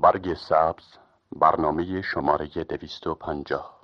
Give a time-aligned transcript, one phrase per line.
[0.00, 0.84] برگ سبز
[1.32, 3.80] برنامه شماره دویست و پنجاه.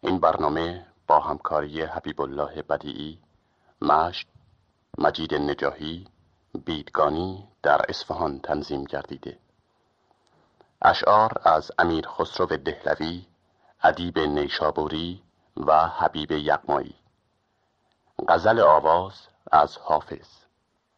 [0.00, 3.18] این برنامه با همکاری حبیب الله بدیعی
[3.82, 4.28] مشت
[4.98, 6.06] مجید نجاهی
[6.64, 9.38] بیدگانی در اصفهان تنظیم گردیده.
[10.82, 13.26] اشعار از امیر خسرو دهلوی
[13.82, 15.22] ادیب نیشابوری
[15.56, 16.94] و حبیب یغمایی.
[18.28, 20.28] غزل آواز از حافظ.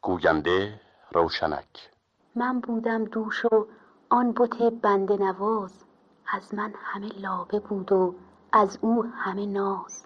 [0.01, 0.81] گوینده
[1.11, 1.91] روشنک.
[2.35, 3.67] من بودم دوش و
[4.13, 5.85] آن بت بنده نواز
[6.33, 8.15] از من همه لابه بود و
[8.53, 10.05] از او همه ناز.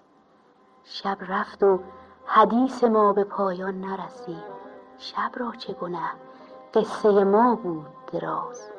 [0.83, 1.79] شب رفت و
[2.25, 4.43] حدیث ما به پایان نرسید.
[4.97, 6.11] شب را چه گنه
[6.73, 8.76] قصه ما بود دراز.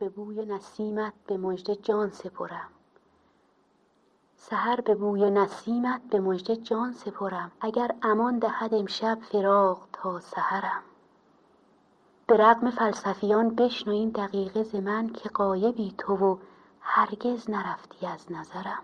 [0.00, 2.68] به بوی نسیمت به مژده جان سپرم.
[4.36, 7.52] سحر به بوی نسیمت به مژده جان سپرم.
[7.60, 10.82] اگر امان دهد امشب فراق تا سحرم.
[12.26, 16.36] به رغم فلسفیان بشنو این دقیقه ز من که غایبی تو و
[16.80, 18.82] هرگز نرفتی از نظرم.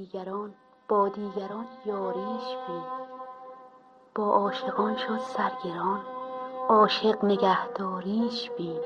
[0.00, 0.54] دیگران
[0.88, 2.84] با دیگران یاریش بین.
[4.14, 6.00] با عاشقان شد سرگران
[6.68, 8.80] عاشق نگهداریش بین.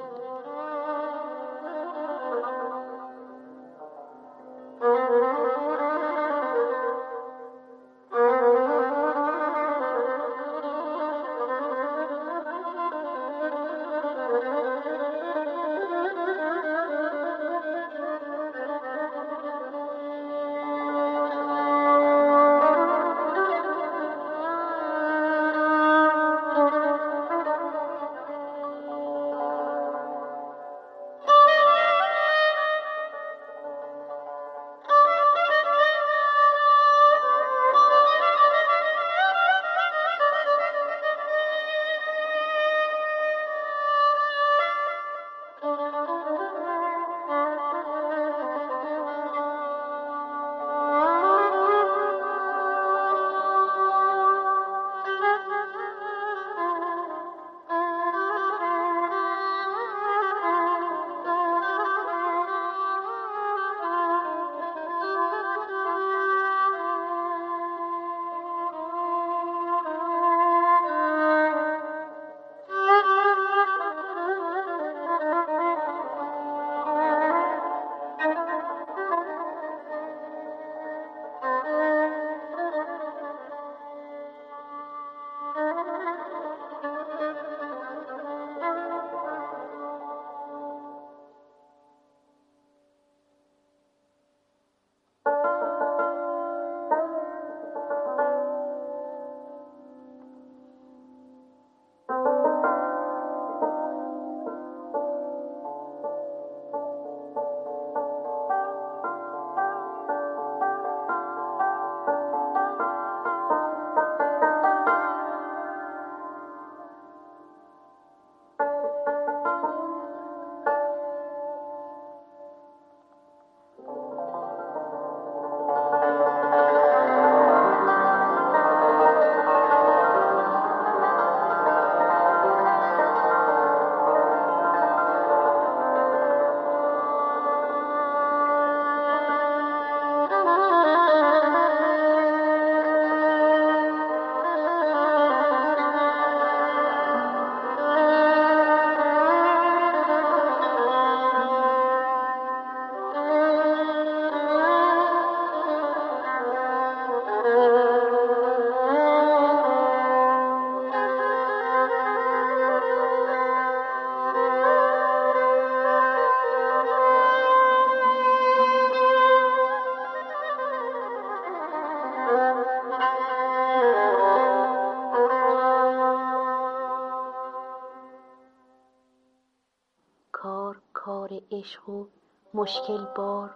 [181.50, 182.06] عشق و
[182.54, 183.50] مشکل بار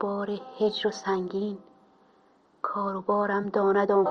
[0.00, 1.58] بار هجر و سنگین.
[2.62, 4.06] کار و بارم داند آن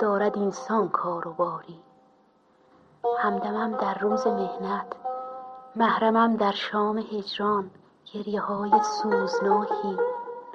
[0.00, 1.80] دارد اینسان کار و باری.
[3.18, 4.86] همدمم در روز مهنت
[5.76, 7.70] محرمم در شام هجران.
[8.14, 9.96] گریه های سوزناکی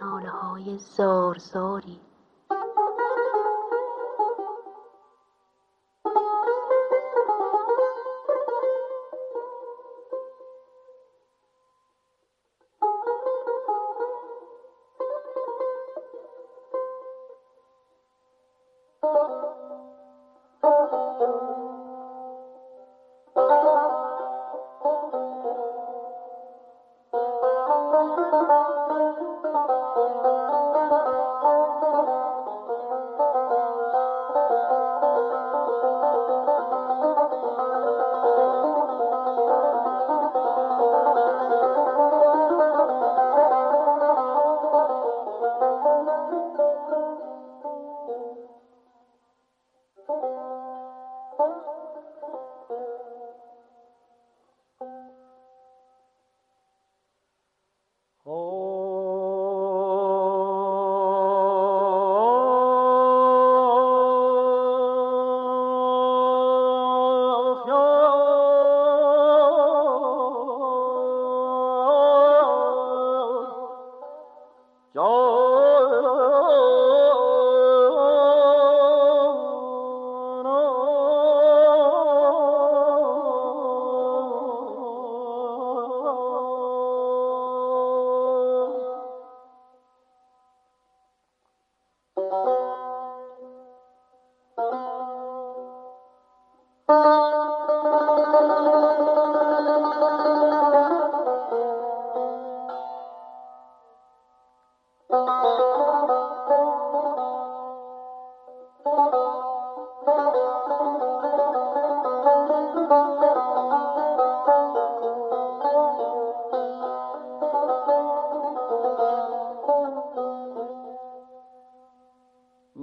[0.02, 2.00] ناله های زارزاری.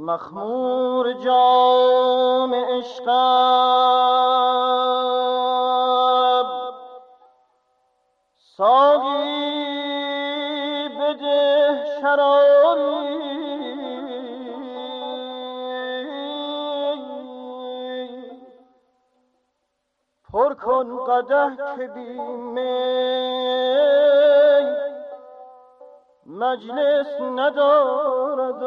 [0.02, 3.12] مخمور جام عشقم.
[8.56, 9.58] ساقی
[10.88, 13.12] بده شرابی.
[20.32, 23.12] پر کن قده که بیمه.
[26.26, 28.62] مجلس ندارد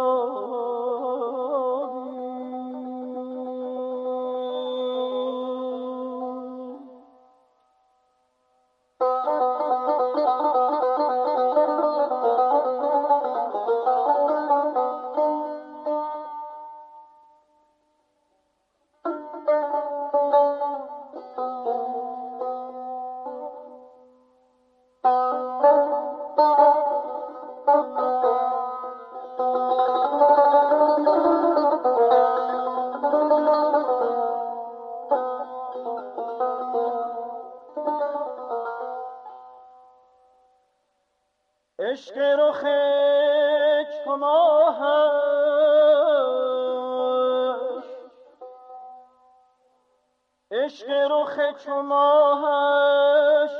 [51.65, 53.51] چو ماهش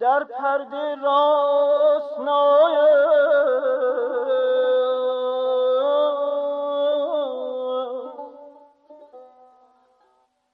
[0.00, 2.76] در پرده راستنای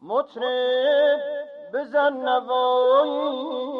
[0.02, 1.20] مطرب
[1.74, 3.70] بزن نوایی.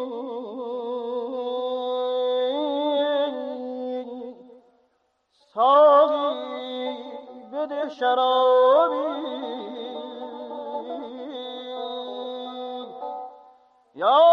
[5.54, 6.96] ساقی
[7.52, 9.39] بده شرابی
[14.00, 14.29] Yo!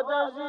[0.00, 0.39] Raja's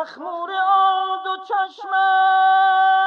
[0.00, 2.99] مخمور آن دو چشمم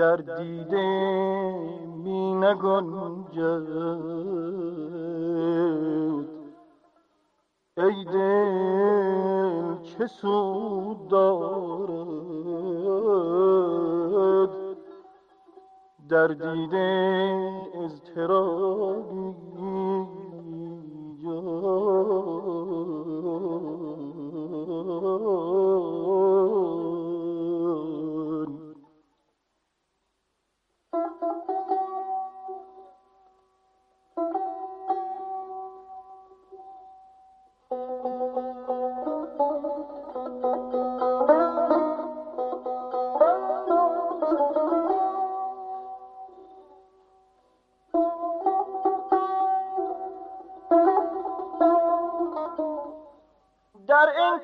[0.00, 0.88] در دیده
[2.04, 3.68] می نگنجد.
[7.76, 12.10] ای دل چه سود دارد؟
[16.08, 17.42] در دیده
[17.84, 19.49] اضطرابی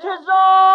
[0.00, 0.65] to all.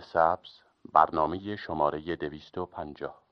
[0.00, 0.60] سبز
[0.92, 3.25] برنامه شماره دویست و پنجاه.